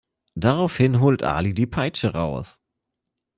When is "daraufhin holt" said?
0.33-1.21